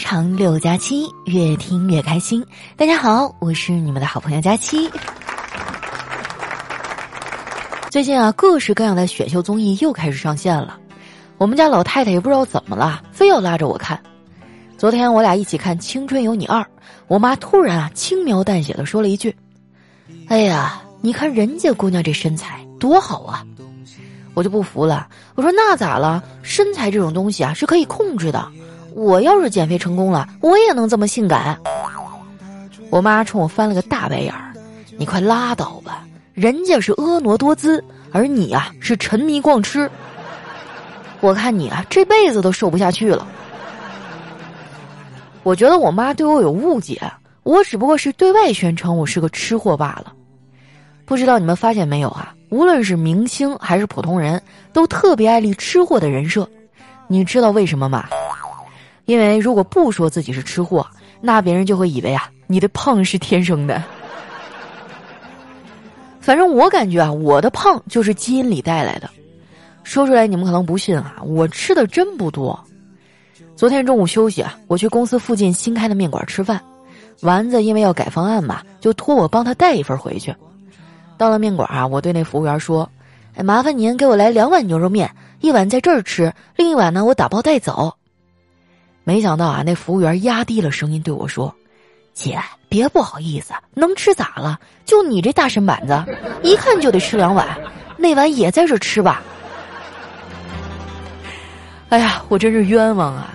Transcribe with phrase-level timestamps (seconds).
[0.00, 2.44] 场六加七，越听越开心。
[2.74, 4.90] 大家好，我是你们的好朋友佳期。
[7.90, 10.78] 最近啊，各式各样的选秀综艺又开始上线了。
[11.36, 14.00] 我们家老太太也不知道怎么了，非要拉着我看。
[14.78, 16.60] 昨天我俩一起看《青春有你二》，
[17.06, 19.36] 我妈突然啊轻描淡写的说了一句
[20.28, 23.44] ：“哎呀，你看人家姑娘这身材多好啊！”
[24.32, 26.22] 我就不服了，我说：“那咋了？
[26.42, 28.50] 身材这种东西啊是可以控制的。
[28.94, 31.58] 我要是减肥成功了，我也能这么性感。”
[32.90, 34.52] 我妈冲我翻了个大白眼儿
[34.98, 39.90] ：“你快拉倒吧！”人家是婀娜多姿，而你啊是沉迷逛吃。
[41.20, 43.26] 我看你啊这辈子都瘦不下去了。
[45.42, 47.00] 我觉得我妈对我有误解，
[47.42, 50.12] 我只不过是对外宣称我是个吃货罢了。
[51.04, 52.34] 不知道你们发现没有啊？
[52.50, 56.48] 无论是明星还是普通人，都特别爱立吃货的人设。
[57.06, 58.08] 你知道为什么吗？
[59.10, 60.86] 因为如果不说自己是吃货，
[61.20, 63.82] 那别人就会以为啊你的胖是天生的。
[66.20, 69.10] 反正我感觉啊，我的胖就是基因里带来的。
[69.82, 72.56] 说出来你们可能不信啊，我吃的真不多。
[73.56, 76.60] 昨天中午休息啊，我去公司附近新开的面馆吃饭。
[77.22, 80.32] 丸子因为要改方案嘛，就托我帮他带一份回去。
[81.18, 82.88] 到了面馆啊，我对那服务员说：“，
[83.42, 87.92] 麻烦您给我来两碗牛肉面，一碗在这儿吃，另一碗呢我打包带走。”
[89.04, 91.54] 没想到啊，那服务员压低了声音对我说。
[92.12, 94.58] 姐，别不好意思，能吃咋了？
[94.84, 96.04] 就你这大身板子，
[96.42, 97.58] 一看就得吃两碗，
[97.96, 99.22] 那碗也在这吃吧。
[101.88, 103.32] 哎呀，我真是冤枉啊！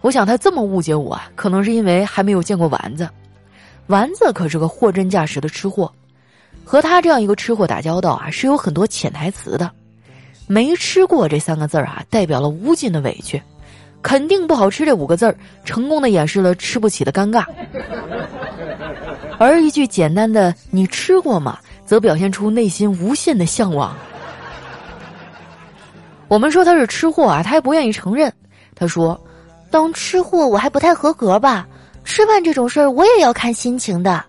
[0.00, 3.08] 我想他这么误解我，可能是因为还没有见过丸子。
[3.88, 5.92] 丸子可是个货真价实的吃货，
[6.64, 9.70] 和他这样一个吃货打交道啊，是有很多潜台词的。
[10.46, 13.42] 没吃过这三个字儿啊，代表了无尽的委屈。
[14.02, 17.44] 肯定不好吃这五个字儿，成功的掩饰了吃不起的尴尬。
[19.38, 23.94] 而一句简单的“你吃过吗”，则表现出内心无限的向往。
[26.28, 28.32] 我们说他是吃货啊，他还不愿意承认。
[28.74, 29.20] 他说
[29.70, 31.66] ：“当吃货我还不太合格吧？
[32.04, 34.24] 吃饭这种事儿我也要看心情的，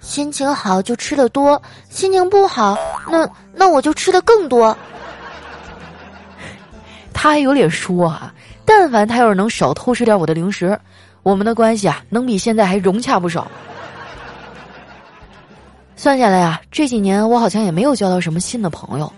[0.00, 1.60] 心情好就吃的多，
[1.90, 2.78] 心情不好，
[3.10, 4.76] 那那我就吃的更多。”
[7.12, 8.32] 他还有脸说啊？
[8.68, 10.78] 但凡他要是能少偷吃点我的零食，
[11.22, 13.50] 我们的关系啊，能比现在还融洽不少。
[15.96, 19.10] 算下来啊，这几年我好像也没有交到什么新的朋友。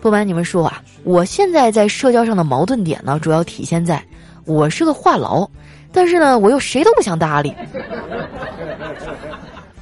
[0.00, 4.00] 不瞒你们说啊，我现在在社交上的矛盾点呢，主要体现在
[4.44, 5.48] 我是个话痨，
[5.92, 7.52] 但是呢，我又谁都不想搭理。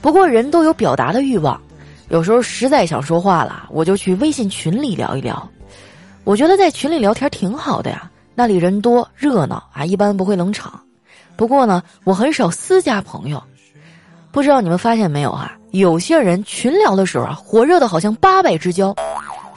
[0.01, 1.61] 不过人都有表达的欲望，
[2.09, 5.47] 有时候实在想说话了，我就去微信群里聊一聊。
[6.25, 8.11] 我觉得在群里聊天挺好的呀。
[8.39, 10.79] 那里人多热闹啊，一般不会冷场。
[11.37, 13.43] 不过呢，我很少私加朋友。
[14.31, 15.57] 不知道你们发现没有啊？
[15.71, 18.95] 有些人群聊的时候啊，火热的好像八拜之交；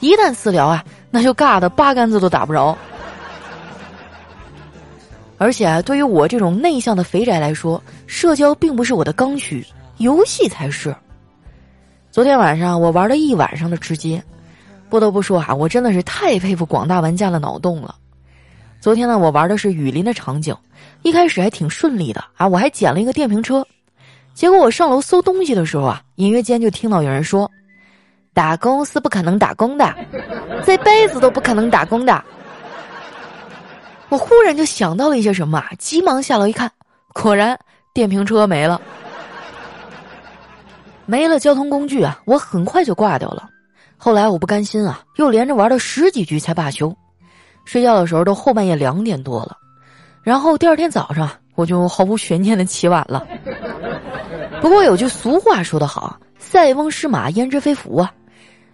[0.00, 2.74] 一旦私聊啊，那就尬的八竿子都打不着。
[5.36, 9.62] 而且啊，对于我这种内向的肥宅来说，社交并不是我的刚需，
[9.98, 10.96] 游戏才是。
[12.10, 14.22] 昨天晚上我玩了一晚上的吃鸡，
[14.88, 17.94] 不得不说啊，我真的是太佩服广大玩家的脑洞了。
[18.80, 20.56] 昨天呢，我玩的是雨林的场景，
[21.02, 23.64] 一开始还挺顺利的啊，我还捡了一个电瓶车。
[24.32, 27.50] 结果我上楼搜东西的时候啊，隐约间就听到有人说
[28.32, 29.94] ：“打工是不可能打工的，
[30.64, 32.24] 这辈子都不可能打工的。”
[34.08, 36.70] 我忽然就想到了一些什么，急忙下楼一看，
[37.12, 37.58] 果然
[37.92, 38.80] 电瓶车没了，
[41.04, 43.46] 没了交通工具啊，我很快就挂掉了。
[43.98, 46.96] 后来我不甘心啊，又连着玩了十几局才罢休。
[47.70, 49.56] 睡觉的时候都后半夜两点多了，
[50.24, 53.24] 然后第二天早上我就毫无悬念的起晚了。
[54.60, 58.12] 不过有句俗话说得好，“塞翁失马，焉知非福”啊！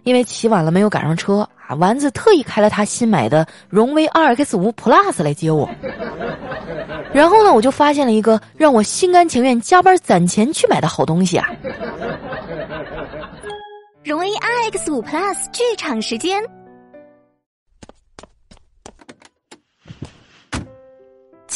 [0.04, 5.68] 因为起晚了没有赶上车啊，丸子特意开了他新买的荣威 RX 五 Plus 来接我。
[7.12, 11.50] 然后呢，我就发现了一个让我心甘情愿加班攒钱去买的好东西啊！
[14.02, 16.42] 荣威 RX 五 Plus 剧场时间。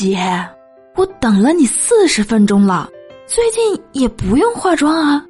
[0.01, 0.17] 姐，
[0.97, 2.89] 我等了你四十分钟了，
[3.27, 5.23] 最近也不用化妆啊？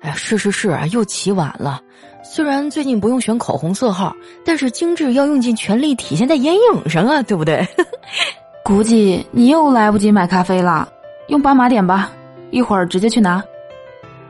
[0.00, 1.80] 哎，是是是啊，又起晚了。
[2.24, 4.12] 虽然最近不用选口红色号，
[4.44, 7.64] 但是精致要用尽全力体现在眼影上啊，对不对？
[8.64, 10.88] 估计你又来不及买咖啡了，
[11.28, 12.10] 用斑马点吧，
[12.50, 13.40] 一会儿直接去拿。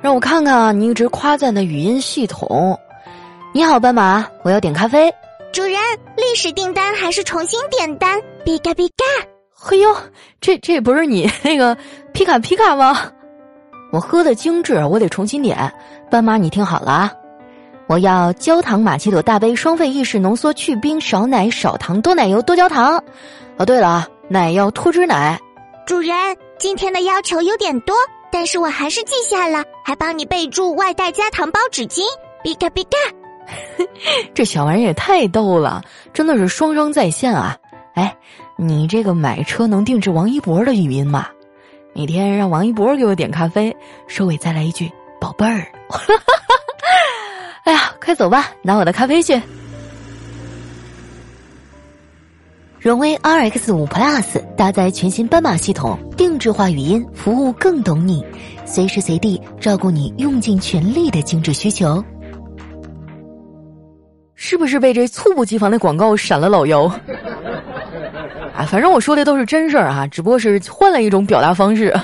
[0.03, 2.79] 让我看看啊，你一直夸赞的语音系统。
[3.55, 5.11] 你好，斑马，我要点咖啡。
[5.55, 5.73] 主人，
[6.19, 8.21] 历史订单还是重新点单？
[8.45, 9.36] 比嘎比嘎。
[9.59, 9.97] 嘿呦，
[10.39, 11.75] 这这不是你那个
[12.13, 13.11] 皮卡皮卡吗？
[13.91, 15.73] 我喝的精致，我得重新点。
[16.11, 17.13] 斑马，你听好了啊！
[17.87, 23.03] 我要焦糖玛奇朵大杯双倍意式浓缩去冰少奶少糖多奶油多焦糖。
[23.57, 25.41] 哦，对了啊，奶要脱脂奶。
[25.87, 26.15] 主人，
[26.59, 27.97] 今天的要求有点多，
[28.31, 32.03] 但是我还是记下了，还帮你备注外带加糖包纸巾。
[32.43, 32.99] 比卡比卡，
[34.35, 35.83] 这小玩意也太逗了，
[36.13, 37.57] 真的是双双在线啊！
[37.95, 38.15] 哎。
[38.59, 41.29] 你这个买车能定制王一博的语音吗？
[41.95, 43.75] 哪天让王一博给我点咖啡，
[44.07, 45.67] 收尾再来一句“宝贝儿”。
[47.65, 49.41] 哎呀，快走吧，拿我的咖啡去。
[52.79, 58.25] 荣威 RX 五 Plus 搭载全新斑马系统，定制化语音服务更懂你，
[58.65, 62.03] 随时随地照顾你用尽全力的精致需求。
[64.35, 66.91] 是不是被这猝不及防的广告闪了老腰？
[68.57, 71.95] 啊，反正我说的都是真事儿啊，只不过是换了一种表达方式。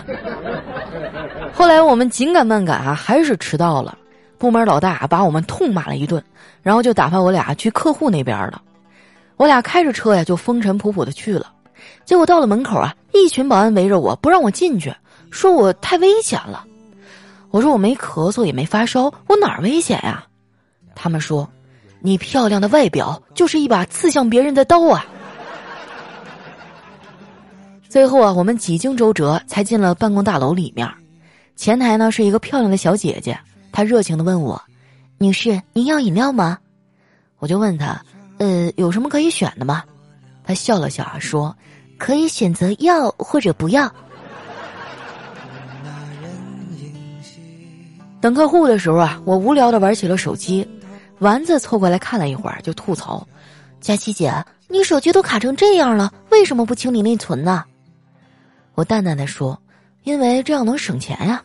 [1.55, 3.97] 后来我们紧赶慢赶啊，还是迟到了。
[4.37, 6.23] 部门老大把我们痛骂了一顿，
[6.63, 8.61] 然后就打发我俩去客户那边了。
[9.37, 11.53] 我俩开着车呀，就风尘仆仆的去了。
[12.05, 14.95] 结果到了门口啊，一群保安围着我不让我进去，
[15.31, 16.65] 说我太危险了。
[17.51, 20.25] 我说我没咳嗽也没发烧，我哪儿危险呀？
[20.95, 21.49] 他们说，
[22.01, 25.07] 你漂亮的外表就是一把刺向别人的刀啊。
[27.93, 30.89] 最后啊，我们几经周折才进了办公大楼里面。
[31.57, 33.39] 前台呢是一个漂亮的小姐姐，
[33.71, 34.63] 她热情的问我
[35.21, 36.59] ：“女士，您要饮料吗？”
[37.39, 38.03] 我就问她
[38.41, 39.85] ：“呃，有什么可以选的吗？”
[40.43, 41.55] 她笑了笑啊，说
[42.01, 43.93] ：“可以选择要或者不要。”
[48.23, 50.67] 等客户的时候啊，我无聊的玩起了手机。
[51.19, 53.29] 丸子凑过来看了一会儿，就吐槽
[53.83, 54.33] ：“佳琪姐，
[54.67, 57.63] 你手机都卡成这样了，为什么不清理内存呢？”
[58.75, 59.59] 我淡淡的说
[60.05, 61.43] ：“因为这样能省钱呀。”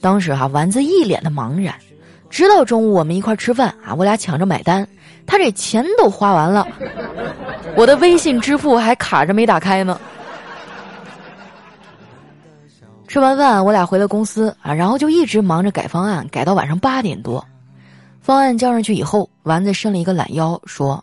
[0.00, 1.74] 当时哈丸子一脸的茫然，
[2.28, 4.86] 直到中午我们一块吃饭啊，我俩抢着买单，
[5.24, 6.66] 他这钱都花完了，
[7.76, 9.98] 我的微信支付还卡着没打开呢。
[13.06, 17.42] 吃完饭我俩回了公司啊，然后就一直忙着改方案，改到晚上八点多。
[18.20, 21.02] 方案交上去以后，丸子伸了一个懒腰说：“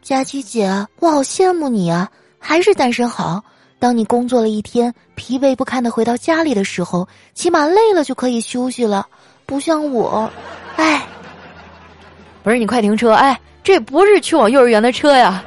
[0.00, 3.42] 佳琪姐，我好羡慕你啊，还是单身好。”
[3.82, 9.04] 当你工作了一天，疲惫不堪的回到家里的时候，起码累了就可以休息了，
[9.44, 10.30] 不像我，
[10.76, 11.04] 哎，
[12.44, 13.12] 不是你快停车！
[13.12, 15.42] 哎，这不是去往幼儿园的车呀。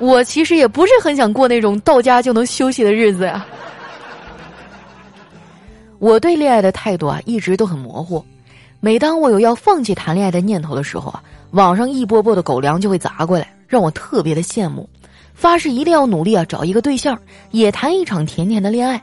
[0.00, 3.46] 我其实也不是很想过那种到家就能休息的日子呀。
[6.00, 8.24] 我对恋爱的态度啊，一直都很模糊。
[8.80, 11.22] 每当我有要放弃谈恋爱的念头的时候啊，
[11.52, 14.88] 网上一波波的狗粮就会砸过来，让我特别的羡慕。
[15.36, 17.16] 发誓一定要努力啊，找一个对象，
[17.50, 19.00] 也谈一场甜甜的恋爱。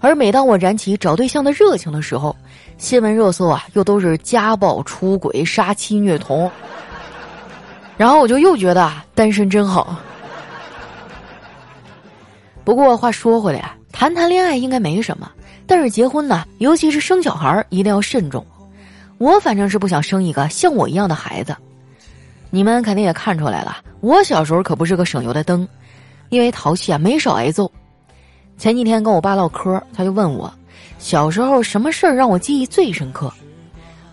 [0.00, 2.34] 而每当我燃起找对象的热情的时候，
[2.78, 6.50] 新闻热搜啊又都是家暴、出轨、杀妻虐童。
[7.96, 9.96] 然后我就又觉得，单身真好。
[12.64, 15.30] 不过话说回来啊，谈谈恋爱应该没什么，
[15.66, 18.44] 但是结婚呢，尤其是生小孩，一定要慎重。
[19.18, 21.54] 我反正是不想生一个像我一样的孩子。
[22.54, 25.66] 你们肯定也看出来了，我小时候可不是个省油的灯，
[26.28, 27.72] 因为淘气啊，没少挨揍。
[28.58, 30.52] 前几天跟我爸唠嗑，他就问我，
[30.98, 33.32] 小时候什么事儿让我记忆最深刻？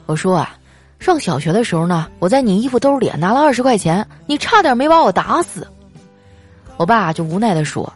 [0.05, 0.55] 我说啊，
[0.99, 5.67] 上小学的时候呢，我在你衣服兜里拿了二十块钱，你差点没把我打死。
[6.77, 7.91] 我爸就无奈的说，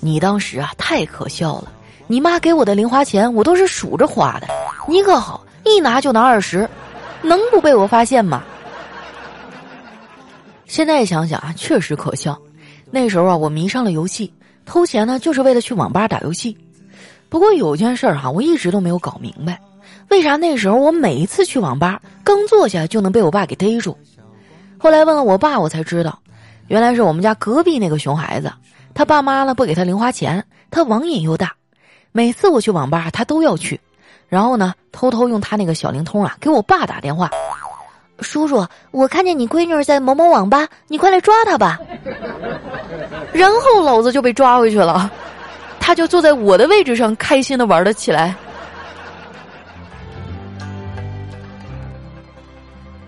[0.00, 1.70] 你当时啊太可笑了，
[2.08, 4.48] 你妈给我的零花钱我都是数着花的，
[4.88, 6.68] 你可好，一拿就拿二十，
[7.22, 8.42] 能不被我发现吗？
[10.66, 12.38] 现在想想啊，确实可笑。
[12.90, 14.32] 那时候啊，我迷上了游戏，
[14.64, 16.56] 偷钱呢，就是为了去网吧打游戏。
[17.28, 19.60] 不过有件事儿哈，我一直都没有搞明白，
[20.10, 23.96] 为啥那时候我每一次去网吧，刚坐下就能被我爸给逮住？
[24.78, 26.18] 后来问了我爸，我才知道，
[26.68, 28.52] 原来是我们家隔壁那个熊孩子，
[28.94, 31.54] 他爸妈呢不给他零花钱，他网瘾又大，
[32.12, 33.80] 每次我去网吧他都要去，
[34.28, 37.30] 然后呢偷偷用他那个小灵通啊给我爸打电话。
[38.20, 41.78] 叔叔，我看见你闺女在某某网吧，你快来抓她吧。
[43.32, 45.10] 然后老子就被抓回去了，
[45.78, 48.34] 他就坐在我的位置上，开心的玩了起来。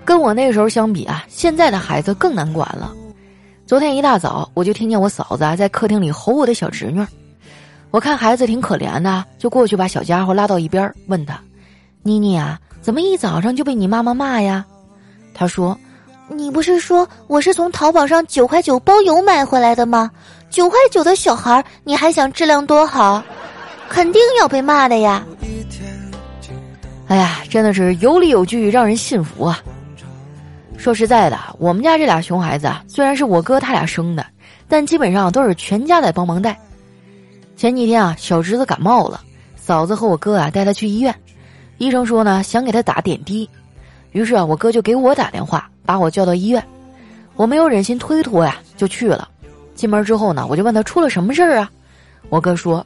[0.05, 2.95] 跟我那时候相比啊，现在的孩子更难管了。
[3.67, 7.07] 昨天一大早，我就听见我嫂子啊在客厅里吼我的小侄女，
[7.91, 11.39] 我看孩子挺可怜的，就过去把小家伙拉到一边，问他
[12.03, 14.65] ：“妮妮啊，怎么一早上就被你妈妈骂呀？”
[15.39, 15.79] 他说
[16.27, 20.11] ：“你不是说我是从淘宝上九块九包邮买回来的吗？
[20.51, 23.23] 九块九的小孩，你还想质量多好？
[23.89, 25.25] 肯定要被骂的呀！
[27.07, 29.63] 哎呀，真的是有理有据，让人信服啊。
[30.77, 34.27] 说实在的，我们家这俩熊孩子啊，虽然是我哥他俩生的，
[34.67, 36.59] 但基本上都是全家在帮忙带。
[37.57, 39.21] 前几天啊，小侄子感冒了，
[39.57, 41.15] 嫂子和我哥啊带他去医院，
[41.79, 43.49] 医生说呢想给他打点滴，
[44.19, 46.61] 于是啊我哥就给我打电话，把我叫到医院。
[47.37, 49.29] 我没有忍心推脱呀，就去了。
[49.77, 51.71] 进门之后呢，我就问他出了什么事儿啊？
[52.29, 52.85] 我哥说。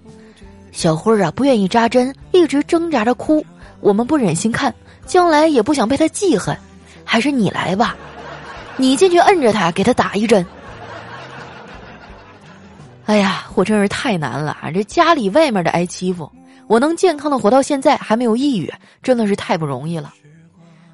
[0.73, 3.43] 小辉儿啊，不愿意扎针，一直挣扎着哭。
[3.81, 4.75] 我们不忍心看，
[5.07, 6.55] 将来也不想被他记恨，
[7.03, 7.97] 还是你来吧，
[8.77, 10.45] 你进去摁着他，给他打一针。
[13.07, 14.71] 哎呀，我真是太难了啊！
[14.71, 16.31] 这家里外面的挨欺负，
[16.67, 18.71] 我能健康的活到现在，还没有抑郁，
[19.03, 20.13] 真的是太不容易了。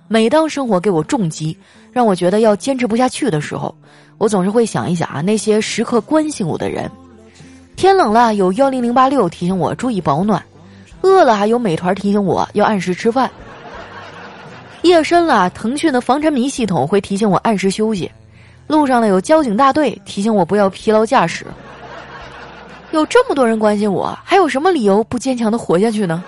[0.08, 1.56] 每当生活给我重击，
[1.92, 3.74] 让我觉得要坚持不下去的时候，
[4.16, 6.90] 我总是会想一想啊，那些时刻关心我的人。
[7.76, 10.40] 天冷了，有幺零零八六提醒我注意保暖；
[11.02, 13.28] 饿了，还有美团提醒我要按时吃饭；
[14.80, 18.10] 夜深了，腾讯的防沉迷系统会提醒我按时休息；
[18.66, 21.44] 路上呢，有交警大队提醒我不要疲劳驾驶。
[22.92, 26.24] 有这么多人关心我，还有什么理由不坚强的活下去呢？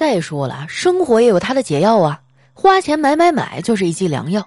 [0.00, 2.18] 再说了，生活也有它的解药啊，
[2.54, 4.42] 花钱买买买就是一剂良药。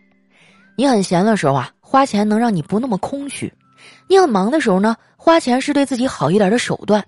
[0.75, 3.53] 你很闲的时候啊，花钱能让你不那么空虚。
[4.09, 6.99] 你很忙的时候呢，花钱是对自己好一点的手段；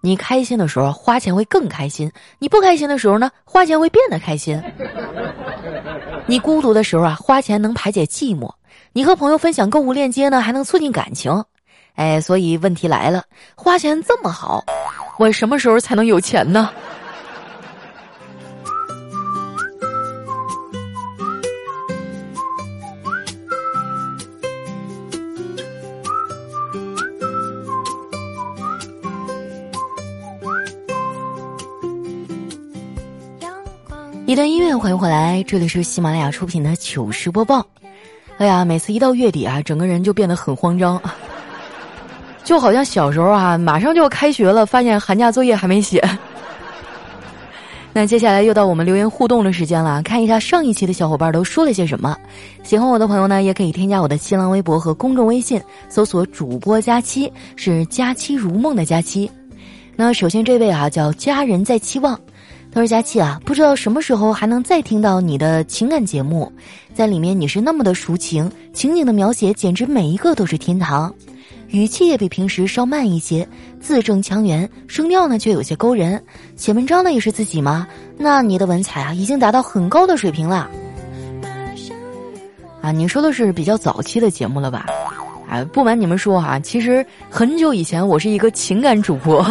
[0.00, 4.60] 你开心的时候，花钱会更开心；你不开心的时候呢，花钱会变得开心。
[6.26, 8.52] 你孤独的时候啊，花钱能排解寂寞；
[8.92, 11.44] 你和朋友分享购物链接呢，还能促进感情。
[11.94, 13.22] 哎，所以问题来了，
[13.54, 14.64] 花钱这么好，
[15.16, 16.68] 我什么时候才能有钱呢？
[34.38, 37.66] 段音乐，欢迎回来，这里是喜马拉雅出品的糗事播报。
[38.36, 41.02] 哎呀，每次一到月底啊，整个人就变得很慌张，
[42.44, 46.00] 就好像小时候啊，马上就要开学了，发现寒假作业还没写。
[47.92, 52.16] 那接下来又到我们留言互动的时间了，看一下上一期的小伙伴都说了些什么。
[52.62, 59.28] 喜欢我的朋友呢，也可以添加我的新浪微博和公众微信，搜索“主播佳期”，是“佳期如梦”的佳期。
[59.96, 62.16] 那首先这位啊，叫家人在期望。
[62.78, 66.52] 他说：“佳琪啊，不知道什么时候还能再听到你的情感节目，
[66.94, 71.12] 在里面你是那么的抒情，情景的描写简直每一个都是天堂，
[71.70, 73.44] 语气也比平时稍慢一些，
[73.80, 76.22] 字正腔圆，声调呢却有些勾人。
[76.54, 77.84] 写文章的也是自己吗？
[78.16, 80.70] 那你的文采啊，已经达到很高的水平了。
[82.80, 84.86] 啊，你说的是比较早期的节目了吧？
[85.50, 89.44] 啊，不瞒你们说哈，其实很久以前我是一个情感主播。”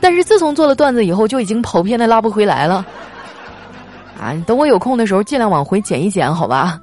[0.00, 2.86] 但是自从做了段子以后，就已经跑偏的拉不回来了。
[4.18, 6.80] 啊，等我有空的时候，尽量往回捡一捡，好吧。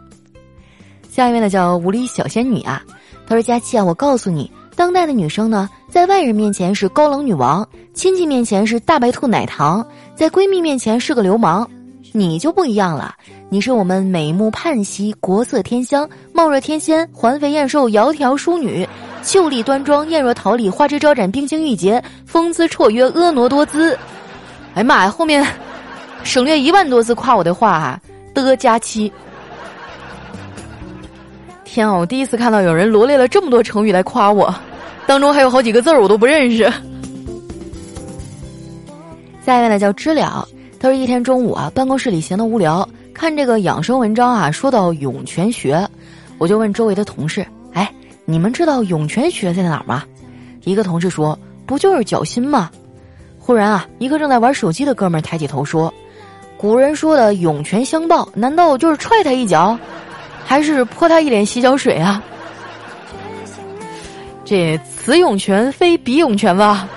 [1.10, 2.82] 下一位呢叫无理小仙女啊，
[3.28, 11.70] 她说：“佳期啊，我告诉你，当代的女生呢，在外人面前是高冷女王，亲戚面前是大白兔奶糖，在闺蜜面前是个流氓。
[12.12, 13.14] 你就不一样了，
[13.50, 18.88] 你是我们美目盼兮，国色天香，貌若天仙，环肥燕瘦，窈窕淑女。”
[19.26, 23.98] 秀丽端庄，艳若桃李，花枝招展，冰清玉洁，风姿绰约，婀娜多姿。
[24.76, 25.44] 哎呀妈呀，后面
[26.24, 28.00] 省略一万多字夸我的话哈，
[28.36, 29.12] 的佳期。
[31.64, 34.54] 天啊，我第一次看到有人罗列了这么多成语来夸我，
[35.08, 36.72] 当中还有好几个字儿我都不认识。
[39.44, 40.48] 下一位呢叫知了，
[40.80, 45.90] 他说一天中午啊，办公室里闲得无聊，看这个养生文章啊，说到涌泉穴，
[46.38, 47.44] 我就问周围的同事。
[47.74, 47.92] 哎
[48.26, 50.04] 你们知道涌泉穴在哪儿吗？
[50.64, 52.70] 一个同事说：“不就是脚心吗？”
[53.40, 55.94] 忽然啊，一个正在玩手机的哥们儿抬起头说
[56.58, 59.78] ：“古人说的涌泉相报，难道就是踹他一脚，
[60.44, 62.22] 还是泼他一脸洗脚水啊？”
[64.44, 66.88] 这此涌泉非彼涌泉吧？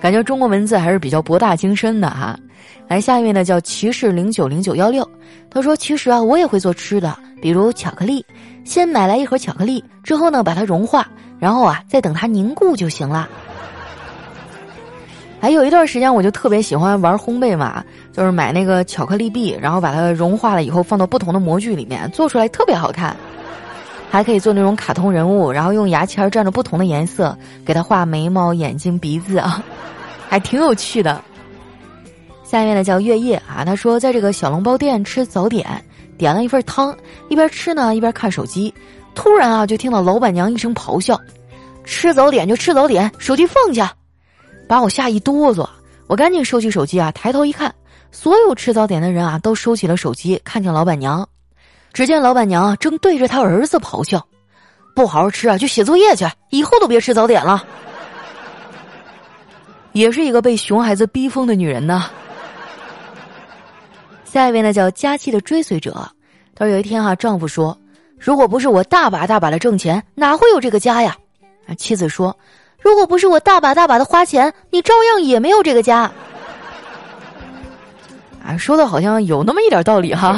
[0.00, 2.38] 感觉中国文字还是比较博大精深的哈。
[2.86, 5.08] 来，下一位呢叫骑士零九零九幺六，
[5.50, 8.24] 他说：“其实啊，我也会做吃的，比如巧克力。”
[8.64, 13.26] 先买来一盒巧克力，之后呢，把它融化，然后啊，再等它凝固就行了。
[15.40, 23.16] 还有一段时间，我就特别喜欢玩烘焙嘛，就是买那个巧克力币，然后把它融化了以后，放到不同的模具里面，做出来特别好看。
[24.10, 29.62] 还可以做那种卡通人物，然后用牙签蘸着不同的颜色给它画眉毛、眼睛、鼻子啊，
[30.28, 31.22] 还挺有趣的。
[32.44, 35.66] 下面呢叫月夜啊，他说在这个小笼包店吃早点。
[36.18, 36.94] 点了一份汤，
[37.28, 38.74] 一边吃呢一边看手机，
[39.14, 41.18] 突然啊，就听到老板娘一声咆哮
[41.86, 43.94] ：“吃早点就吃早点，手机放下！”
[44.68, 45.66] 把我吓一哆嗦。
[46.08, 47.74] 我赶紧收起手机啊，抬头一看，
[48.10, 51.26] 所有吃早点的人啊都收起了手机，看向老板娘。
[51.92, 54.22] 只见老板娘正对着他儿子咆哮
[54.94, 57.64] ：“不好好吃啊，就写作业去，以后都别吃早点了。
[59.92, 62.04] ”也是一个被熊孩子逼疯的女人呢。
[64.30, 65.92] 下一位呢叫佳期的追随者，
[66.54, 67.76] 他说有一天哈，丈夫说
[68.18, 71.16] ：“如果不是我大把大把的挣钱，哪会有这个家呀？”
[71.66, 72.36] 啊，妻子说。
[72.80, 76.10] 如果不是我大把大把的花钱，你照样也没有这个家。
[78.44, 80.28] 啊，说的好像有那么一点道理哈。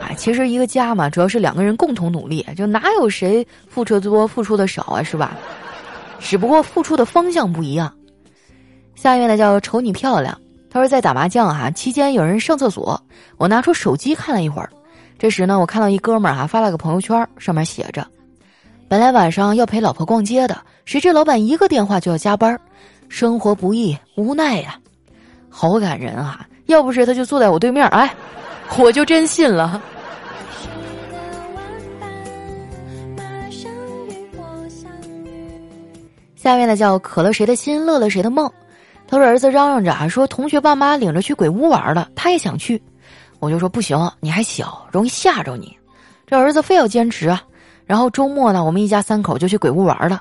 [0.00, 5.36] 啊，其实一个家嘛，主要是两个人共同努力，就哪有谁付出的多、付出的少啊，是吧？
[6.20, 7.92] 只不过付出的方向不一样。
[8.94, 10.38] 下一位呢叫瞅你漂亮，
[10.74, 13.00] 他说在打麻将啊，期间有人上厕所，
[13.36, 14.68] 我拿出手机看了一会儿，
[15.16, 18.04] 这时呢，我看到一哥们儿啊发了个朋友圈，上面写着。
[18.88, 22.58] 本来晚上要陪老婆逛街的，谁知老板一个电话就要加班，
[23.08, 24.74] 生活不易，无奈呀，
[25.48, 26.44] 好感人啊！
[26.66, 28.12] 要不是他就坐在我对面，哎，
[28.76, 29.80] 我就真信了。
[36.34, 38.50] 下面呢叫可了谁的心，乐了谁的梦。
[39.14, 42.82] 他说儿子嚷嚷着啊，说同学爸妈领着去鬼屋玩了，他也想去，
[43.38, 45.76] 我就说不行，你还小，容易吓着你。
[46.26, 47.40] 这儿子非要坚持啊。
[47.86, 50.20] 然后周末呢，我们一家三口就去鬼屋玩了。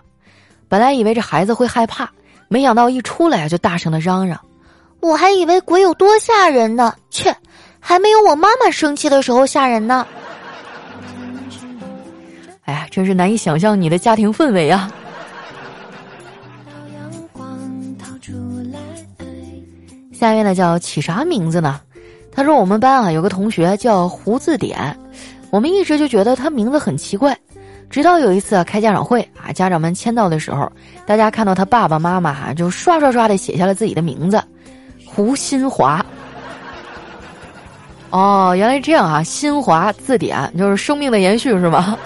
[0.69, 2.07] 本来以为这孩子会害怕，
[2.50, 4.39] 没想到一出来就大声的嚷嚷。
[5.00, 7.35] 我还以为鬼有多吓人呢，切，
[7.79, 10.05] 还没有我妈妈生气的时候吓人呢。
[12.65, 14.91] 哎呀，真是难以想象你的家庭氛围啊！
[20.24, 21.82] 下面呢叫起啥名字呢？
[22.32, 24.98] 他说我们班啊有个同学叫胡字典，
[25.50, 27.38] 我们一直就觉得他名字很奇怪。
[27.89, 30.72] 直到有一次啊开家长会啊，家长们签到的时候，
[31.05, 34.42] 大家看到他爸爸妈妈哈，就刷刷刷的写下了自己的名字，
[35.05, 36.01] 胡新华。
[38.09, 41.98] 哦，原来这样啊，新华字典就是生命的延续是吗？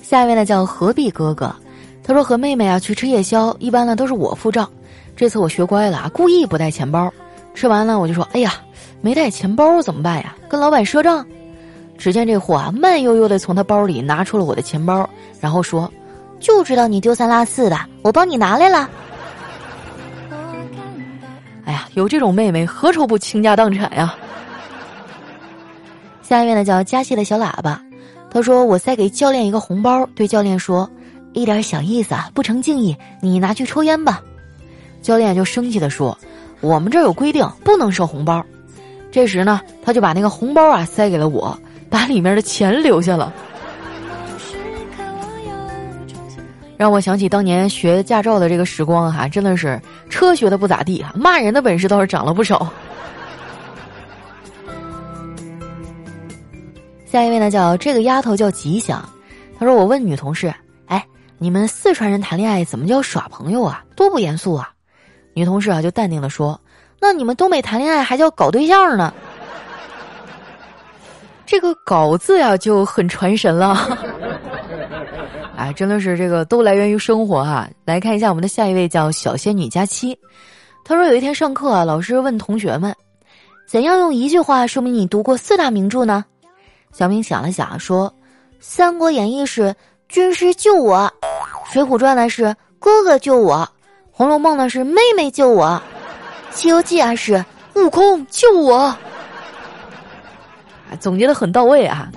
[0.00, 1.54] 下一位呢叫何必哥哥，
[2.04, 4.70] 他说和妹妹啊去吃夜宵，一般呢都是我付账，
[5.16, 7.12] 这次我学乖了，故意不带钱包，
[7.54, 8.52] 吃完了我就说，哎呀。
[9.00, 10.34] 没带钱包怎么办呀？
[10.48, 11.26] 跟老板赊账。
[11.98, 15.06] 只见这货啊，慢悠悠的从他包里拿出了我的钱包，
[15.42, 15.92] 然后说
[16.40, 18.88] ：“就知道你丢三落四的，我帮你拿来了。”
[21.66, 24.14] 哎呀，有这种妹妹，何愁不倾家荡产呀？
[26.22, 27.78] 下一位呢，叫加西的小喇叭，
[28.30, 30.88] 他说：“我塞给教练一个红包，对教练说，
[31.34, 34.22] 一点小意思啊，不成敬意，你拿去抽烟吧。”
[35.02, 36.16] 教练就生气的说
[36.62, 38.42] ：“我们这儿有规定，不能收红包。”
[39.12, 41.56] 这时呢，他就把那个红包啊塞给了我，
[41.90, 43.32] 把里面的钱留下了，
[46.76, 52.66] 让我想起当年学驾照的这个时光哈，真的是车学的不咋地，骂人的本事倒是长了不少。
[57.06, 59.08] 下一位呢，叫这个丫头叫吉祥，
[59.58, 60.52] 她说我问女同事，
[61.44, 63.84] 你们四川人谈恋爱怎么叫耍朋友啊？
[63.94, 64.72] 多不严肃啊！
[65.34, 66.58] 女同事啊就淡定的说。
[66.98, 69.12] 那你们东北谈恋爱还叫搞对象呢？
[71.44, 73.76] 这个“搞”字呀就很传神了。
[75.54, 77.68] 哎，真的是这个都来源于生活哈。
[77.84, 80.18] 来看一下我们的下一位叫小仙女佳期，
[80.82, 82.96] 他说有一天上课啊，老师问同学们，
[83.68, 86.24] 怎样用一句话说明你读过四大名著呢？
[86.90, 88.08] 小明想了想说，
[88.60, 89.74] 《三国演义》是
[90.14, 91.12] 军师救我，
[91.72, 93.56] 《水浒传》呢是哥哥救我，
[94.12, 95.82] 《红楼梦》呢是妹妹救我。
[96.56, 98.96] 《西游记》啊是悟空救我，
[101.00, 102.12] 总结的很到位啊。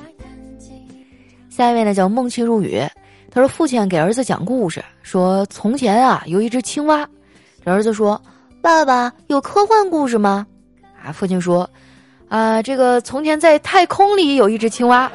[1.50, 2.84] 下一位呢叫梦气入雨，
[3.32, 7.04] 他说父亲给儿子讲故事，说从前啊有一只青蛙，
[7.64, 8.22] 儿子说
[8.62, 10.46] 爸爸有科幻故事吗？
[11.04, 11.68] 啊，父亲说
[12.30, 15.12] 啊这个从前在太空里有一只青蛙，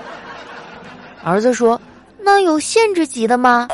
[1.22, 1.80] 儿子说
[2.22, 3.68] 那有限制级的吗？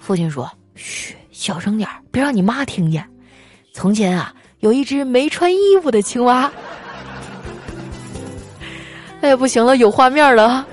[0.00, 3.06] 父亲说嘘，小声点别让你妈听见。
[3.72, 4.32] 从前啊。
[4.60, 6.50] 有一只没穿衣服的青蛙，
[9.20, 10.66] 哎呀，不行了，有画面了。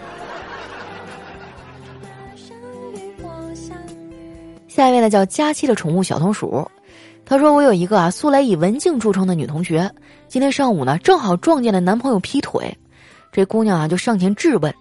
[4.69, 6.65] 下一位呢，叫佳期的宠物小松鼠，
[7.25, 9.87] 他说：“我有一个啊，素来以文静著称的女同学，
[10.29, 12.75] 今天上午呢，正好撞见了男朋友劈腿，
[13.33, 14.73] 这姑娘啊就上前质问，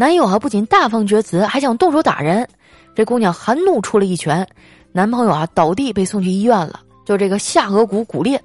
[0.00, 2.48] 男友啊不仅大放厥词，还想动手打人，
[2.94, 4.48] 这姑娘含怒出了一拳，
[4.92, 8.42] 男朋友啊倒地被送去医院了，就这个下颌骨骨裂。”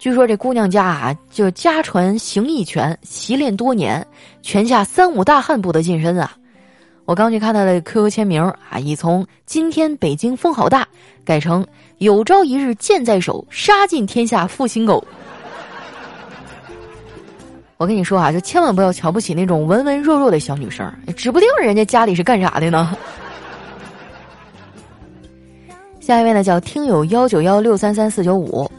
[0.00, 4.04] 据说这姑娘家啊，就家传形意拳，习练多年，
[4.42, 6.32] 拳下三五大汉不得近身啊。
[7.04, 10.84] 我刚去看她的 QQ 签名啊，已从“今天北京风好大”
[11.24, 11.64] 改成
[11.98, 15.06] “有朝一日剑在手，杀尽天下负心狗”。
[17.80, 22.94] 我跟你说啊，就千万不要瞧不起那种文文弱弱的小女生，指不定人家家里是干啥的呢。
[25.98, 28.70] 下一位呢，叫听友幺九幺六三三四九五。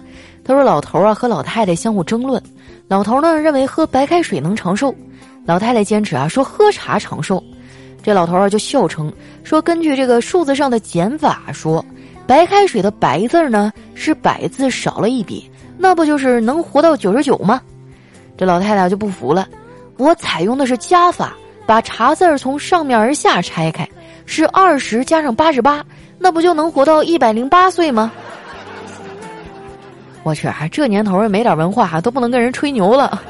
[0.43, 2.39] 他说：“老头啊和老太太相互争论，
[2.87, 4.93] 老头呢认为喝白开水能长寿，
[5.47, 7.43] 老太太坚持啊说喝茶长寿。
[8.03, 9.11] 这老头啊就笑称
[9.43, 11.83] 说，根据这个数字上的减法说，
[12.27, 17.59] 白开水的白字呢是百字少了一笔，那不就是能活到九十九吗？
[18.41, 19.47] 这老太太就不服了，
[19.97, 23.88] 我采用的是加法，把茶字儿从上面而下拆开，
[24.25, 25.86] 是二十加上八十八，
[26.17, 28.12] 那不就能活到一百零八岁吗？”
[30.25, 33.21] 我去，啊这年头也没点文化，都不能跟人吹牛了。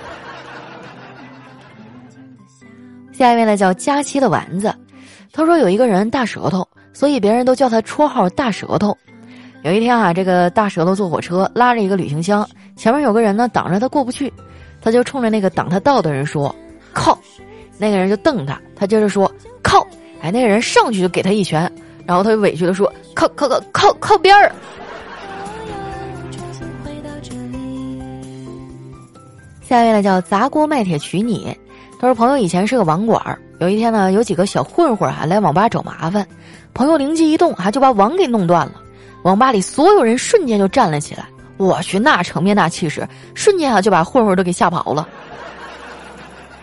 [3.11, 4.73] 下一位呢，叫佳期的丸子，
[5.33, 8.97] 他说有一个人大舌头，所以别人都叫他绰号大舌头。
[9.63, 12.47] 有一天啊，这个大舌头坐火车，拉着一个旅行箱，
[12.77, 14.31] 前面有个人呢挡着他过不去，
[14.81, 16.53] 他就冲着那个挡他道的人说
[16.93, 17.17] ：“靠！”
[17.77, 19.31] 那个人就瞪他，他接着说
[19.63, 19.85] ：“靠！”
[20.21, 21.71] 哎，那个人上去就给他一拳，
[22.05, 24.51] 然后他就委屈的说：“靠靠靠靠靠边儿。”
[29.61, 31.57] 下一位呢叫砸锅卖铁娶你，
[31.99, 36.27] 他说朋友以前是个网管儿，有一天呢有几个小混混啊来网吧找麻烦，
[36.73, 38.73] 朋友灵机一动啊就把网给弄断了，
[39.23, 41.25] 网吧里所有人瞬间就站了起来，
[41.61, 45.07] 我去那场面那气势，瞬间啊就把混混都给吓跑了。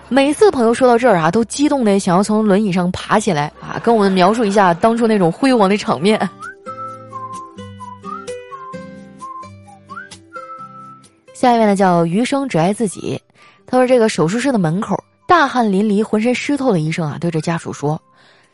[0.09, 6.19] 每次朋友说到这儿啊，都激动的想要从轮椅上爬起来啊，跟我们描述一下当初那种辉煌的场面。
[11.35, 13.21] 下一位呢叫余生只爱自己，
[13.67, 18.01] 他说这个手术室的门口大汗淋漓、浑身湿透的医生啊，对着家属说：“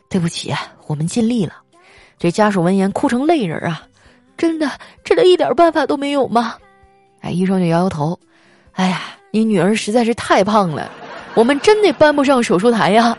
[0.07, 0.53] 对不起，
[0.85, 1.53] 我们尽力了。”
[2.19, 3.81] 这家属闻言哭成泪人啊！
[4.37, 4.69] 真的，
[5.03, 6.55] 真的一点办法都没有吗？
[7.21, 8.19] 哎，医生就摇摇头
[8.73, 10.91] ：“哎呀，你女儿实在是太胖了，
[11.33, 13.17] 我们真得搬不上手术台呀。”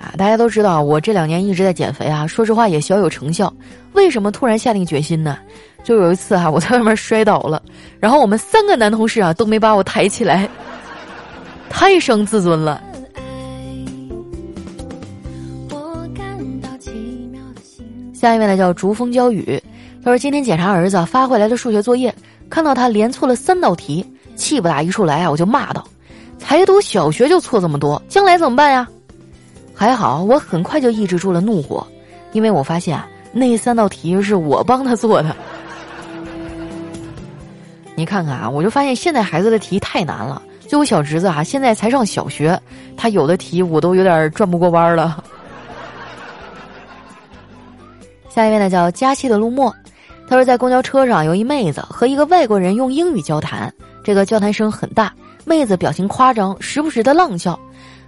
[0.00, 3.52] 啊，大家都知道我这两年一直在减肥啊，说实话也小有成效。
[3.94, 5.38] 为什么突然下定决心呢？
[5.82, 7.60] 就有一次啊，我在外面摔倒了，
[7.98, 10.48] 然后我们三个男同事啊都没把我抬起来，
[11.68, 12.82] 太伤自尊了。
[18.18, 19.62] 下一位呢叫逐风娇雨，
[20.02, 22.12] 他说今天检查儿子发回来的数学作业，
[22.50, 24.04] 看到他连错了三道题，
[24.34, 25.86] 气不打一处来啊，我就骂道
[26.36, 28.88] ：“才读小学就错这么多，将来怎么办呀？”
[29.72, 31.86] 还好我很快就抑制住了怒火，
[32.32, 35.36] 因为我发现啊，那三道题是我帮他做的。
[37.94, 40.42] 你看看啊，我就发现现在孩子的题太难了。
[40.66, 42.60] 就我小侄子啊，现在才上小学，
[42.96, 45.22] 他有的题我都有点转不过弯了。
[48.38, 49.74] 下一位呢叫佳期的陆墨，
[50.28, 53.74] 他说在公交车上有一妹子和一个外国人用英语交谈，
[54.04, 55.12] 这个交谈声很大，
[55.44, 57.58] 妹子表情夸张，时不时的浪笑，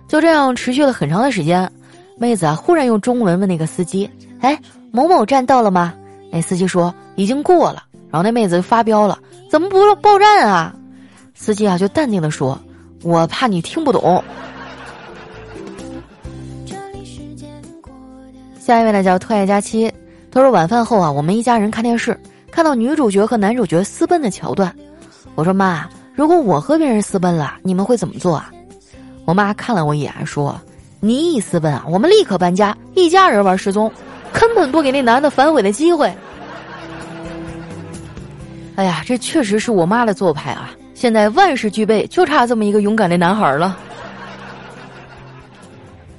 [0.06, 1.68] 就这样持续了很长的时间。
[2.16, 4.08] 妹子啊忽然用中文问那个司机
[4.40, 4.56] ：“哎，
[4.92, 5.92] 某某站到了吗？”
[6.30, 9.18] 那司机说：“已经过了。”然后那妹子就发飙了。
[9.50, 10.72] 怎么不报站啊？
[11.34, 12.56] 司机啊就淡定的说
[13.02, 14.22] ：“我怕你听不懂。”
[18.60, 19.92] 下一位呢叫特爱佳期，
[20.30, 22.18] 他说晚饭后啊，我们一家人看电视，
[22.52, 24.72] 看到女主角和男主角私奔的桥段。
[25.34, 28.50] 我说妈，如果我和别人私奔了，你们会怎么做啊？
[29.24, 30.60] 我妈看了我一眼说
[31.00, 33.90] ：“你一私奔啊，我们立刻搬家，一家人玩失踪，
[34.32, 36.12] 根本不给那男的反悔的机会。”
[38.76, 40.70] 哎呀，这确实是我妈的做派啊！
[40.94, 43.76] 现在万事俱备，就差这么一个勇敢的男孩了。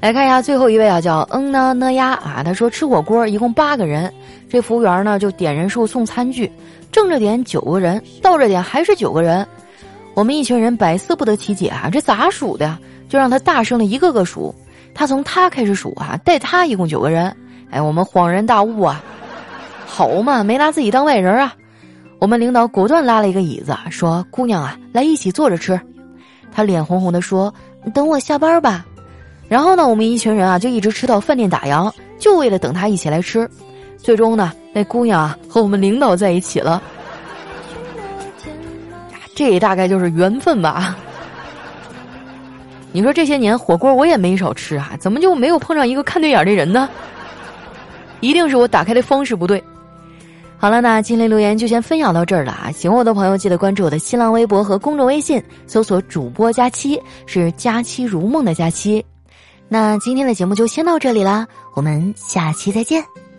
[0.01, 4.11] 来看一下最后一位啊，叫嗯呢呢呀啊，他说吃火锅一共八个人，
[4.49, 6.51] 这服务员呢就点人数送餐具，
[6.91, 9.47] 正着点九个人，倒着点还是九个人，
[10.15, 12.79] 我们一群人百思不得其解啊，这咋数的呀？
[13.07, 14.55] 就让他大声的一个个数，
[14.95, 17.35] 他从他开始数啊，带他一共九个人，
[17.69, 19.03] 哎，我们恍然大悟啊，
[19.85, 21.53] 好嘛，没拿自己当外人啊。
[22.17, 25.79] 我们领导果断拉了一个椅子，说：“姑娘啊，来一起坐着吃。”
[26.51, 27.53] 他脸红红的说
[27.93, 28.83] ：“等我下班吧。”
[29.51, 33.45] 然后呢，我们一群人啊就一直吃到饭店打烊，就为了等他一起来吃。
[33.97, 36.81] 最终呢，那姑娘啊和我们领导在一起了。
[39.35, 40.95] 这大概就是缘分吧。
[42.93, 46.87] 你说这些年火锅我也没少吃啊，怎么就没有碰上一个看对眼的人呢？
[48.21, 49.61] 一定是我打开的方式不对。
[50.57, 52.71] 好了，那今天留言就先分享到这儿了啊！
[52.71, 59.05] 喜欢我的朋友，记得关注我的新浪微博和公众微信，搜索“主播佳期”，是“佳期如梦”的佳期。
[59.73, 63.30] 那今天的节目就先到这里啦我们下期再见。